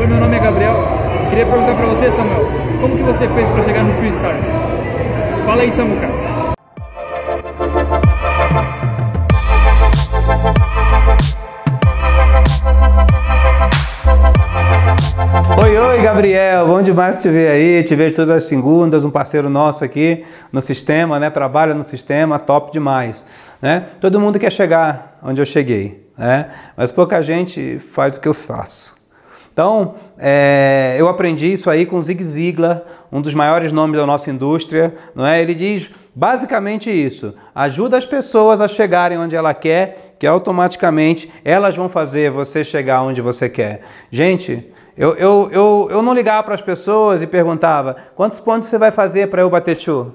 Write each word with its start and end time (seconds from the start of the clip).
Oi, 0.00 0.06
meu 0.06 0.16
nome 0.16 0.34
é 0.34 0.40
Gabriel. 0.40 0.76
Queria 1.28 1.44
perguntar 1.44 1.74
pra 1.74 1.84
você, 1.84 2.10
Samuel, 2.10 2.46
como 2.80 2.96
que 2.96 3.02
você 3.02 3.28
fez 3.28 3.46
pra 3.50 3.62
chegar 3.62 3.84
no 3.84 3.94
True 3.98 4.08
Stars? 4.08 4.46
Fala 5.44 5.60
aí, 5.60 5.70
Samuca. 5.70 6.08
Oi, 15.62 15.76
oi, 15.76 16.02
Gabriel, 16.02 16.66
bom 16.66 16.80
demais 16.80 17.20
te 17.20 17.28
ver 17.28 17.50
aí, 17.50 17.82
te 17.82 17.94
vejo 17.94 18.14
todas 18.14 18.36
as 18.36 18.44
segundas, 18.44 19.04
um 19.04 19.10
parceiro 19.10 19.50
nosso 19.50 19.84
aqui 19.84 20.24
no 20.50 20.62
sistema, 20.62 21.20
né, 21.20 21.28
trabalha 21.28 21.74
no 21.74 21.82
sistema, 21.82 22.38
top 22.38 22.72
demais, 22.72 23.26
né? 23.60 23.88
Todo 24.00 24.18
mundo 24.18 24.38
quer 24.38 24.50
chegar 24.50 25.18
onde 25.22 25.42
eu 25.42 25.44
cheguei, 25.44 26.08
né? 26.16 26.46
Mas 26.74 26.90
pouca 26.90 27.20
gente 27.20 27.78
faz 27.78 28.16
o 28.16 28.20
que 28.20 28.28
eu 28.28 28.32
faço. 28.32 28.99
Então, 29.60 29.96
é, 30.16 30.96
eu 30.98 31.06
aprendi 31.06 31.52
isso 31.52 31.68
aí 31.68 31.84
com 31.84 32.00
Zig 32.00 32.24
Ziglar, 32.24 32.82
um 33.12 33.20
dos 33.20 33.34
maiores 33.34 33.70
nomes 33.70 34.00
da 34.00 34.06
nossa 34.06 34.30
indústria, 34.30 34.94
não 35.14 35.26
é? 35.26 35.42
Ele 35.42 35.52
diz 35.52 35.90
basicamente 36.14 36.90
isso: 36.90 37.34
ajuda 37.54 37.98
as 37.98 38.06
pessoas 38.06 38.62
a 38.62 38.66
chegarem 38.66 39.18
onde 39.18 39.36
ela 39.36 39.52
quer, 39.52 40.14
que 40.18 40.26
automaticamente 40.26 41.30
elas 41.44 41.76
vão 41.76 41.90
fazer 41.90 42.30
você 42.30 42.64
chegar 42.64 43.02
onde 43.02 43.20
você 43.20 43.50
quer. 43.50 43.82
Gente, 44.10 44.66
eu, 44.96 45.14
eu, 45.16 45.50
eu, 45.52 45.88
eu 45.90 46.02
não 46.02 46.14
ligava 46.14 46.42
para 46.42 46.54
as 46.54 46.62
pessoas 46.62 47.20
e 47.22 47.26
perguntava 47.26 47.96
quantos 48.16 48.40
pontos 48.40 48.66
você 48.66 48.78
vai 48.78 48.90
fazer 48.90 49.28
para 49.28 49.42
eu 49.42 49.50
bater 49.50 49.76
chu, 49.76 50.10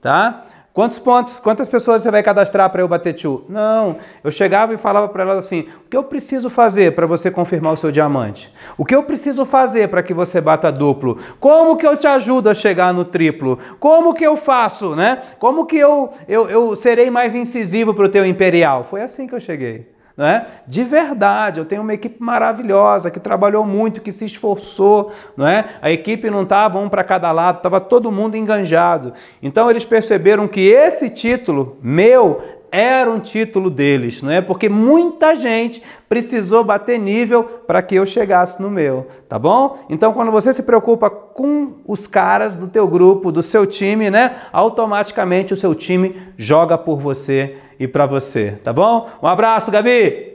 tá? 0.00 0.46
Quantos 0.72 1.00
pontos, 1.00 1.40
quantas 1.40 1.68
pessoas 1.68 2.02
você 2.02 2.12
vai 2.12 2.22
cadastrar 2.22 2.70
para 2.70 2.80
eu 2.80 2.86
bater 2.86 3.12
tchu? 3.12 3.44
Não, 3.48 3.96
eu 4.22 4.30
chegava 4.30 4.72
e 4.72 4.76
falava 4.76 5.08
para 5.08 5.24
elas 5.24 5.38
assim: 5.38 5.66
o 5.84 5.88
que 5.88 5.96
eu 5.96 6.04
preciso 6.04 6.48
fazer 6.48 6.94
para 6.94 7.06
você 7.06 7.28
confirmar 7.28 7.72
o 7.72 7.76
seu 7.76 7.90
diamante? 7.90 8.52
O 8.78 8.84
que 8.84 8.94
eu 8.94 9.02
preciso 9.02 9.44
fazer 9.44 9.88
para 9.88 10.02
que 10.02 10.14
você 10.14 10.40
bata 10.40 10.70
duplo? 10.70 11.18
Como 11.40 11.76
que 11.76 11.86
eu 11.86 11.96
te 11.96 12.06
ajudo 12.06 12.48
a 12.48 12.54
chegar 12.54 12.94
no 12.94 13.04
triplo? 13.04 13.58
Como 13.80 14.14
que 14.14 14.24
eu 14.24 14.36
faço, 14.36 14.94
né? 14.94 15.20
Como 15.40 15.66
que 15.66 15.76
eu, 15.76 16.12
eu, 16.28 16.48
eu 16.48 16.76
serei 16.76 17.10
mais 17.10 17.34
incisivo 17.34 17.92
para 17.92 18.04
o 18.04 18.08
teu 18.08 18.24
imperial? 18.24 18.86
Foi 18.88 19.02
assim 19.02 19.26
que 19.26 19.34
eu 19.34 19.40
cheguei. 19.40 19.99
É? 20.22 20.44
De 20.66 20.84
verdade, 20.84 21.60
eu 21.60 21.64
tenho 21.64 21.80
uma 21.80 21.94
equipe 21.94 22.22
maravilhosa 22.22 23.10
que 23.10 23.18
trabalhou 23.18 23.64
muito, 23.64 24.02
que 24.02 24.12
se 24.12 24.26
esforçou, 24.26 25.12
não 25.34 25.46
é? 25.46 25.76
A 25.80 25.90
equipe 25.90 26.28
não 26.28 26.42
estava 26.42 26.78
um 26.78 26.90
para 26.90 27.02
cada 27.02 27.32
lado, 27.32 27.56
estava 27.56 27.80
todo 27.80 28.12
mundo 28.12 28.36
enganjado. 28.36 29.14
Então 29.42 29.70
eles 29.70 29.84
perceberam 29.84 30.46
que 30.46 30.60
esse 30.60 31.08
título 31.08 31.78
meu 31.80 32.42
era 32.70 33.10
um 33.10 33.18
título 33.18 33.68
deles, 33.68 34.22
não 34.22 34.30
é? 34.30 34.40
Porque 34.40 34.68
muita 34.68 35.34
gente 35.34 35.82
precisou 36.08 36.62
bater 36.62 36.98
nível 36.98 37.42
para 37.42 37.82
que 37.82 37.94
eu 37.94 38.06
chegasse 38.06 38.60
no 38.60 38.70
meu, 38.70 39.06
tá 39.28 39.38
bom? 39.38 39.78
Então, 39.88 40.12
quando 40.12 40.30
você 40.30 40.52
se 40.52 40.62
preocupa 40.62 41.10
com 41.10 41.76
os 41.86 42.06
caras 42.06 42.54
do 42.54 42.68
teu 42.68 42.86
grupo, 42.86 43.32
do 43.32 43.42
seu 43.42 43.66
time, 43.66 44.10
né? 44.10 44.36
Automaticamente 44.52 45.52
o 45.52 45.56
seu 45.56 45.74
time 45.74 46.14
joga 46.36 46.78
por 46.78 47.00
você 47.00 47.56
e 47.80 47.88
para 47.88 48.04
você, 48.04 48.58
tá 48.62 48.74
bom? 48.74 49.08
Um 49.22 49.26
abraço, 49.26 49.70
Gabi! 49.70 50.29